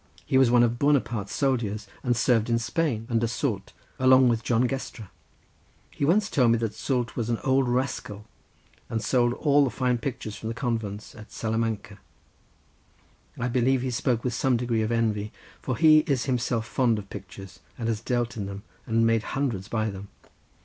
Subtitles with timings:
[0.25, 4.67] He was one of Buonaparte's soldiers and served in Spain, under Soult, along with John
[4.67, 5.11] Gestra.
[5.91, 8.25] He once told me that Soult was an old rascal,
[8.89, 11.99] and stole all the fine pictures from the convents, at Salamanca.
[13.39, 17.11] I believe he spoke with some degree of envy, for he is himself fond of
[17.11, 20.07] pictures, and has dealt in them, and made hundreds by them.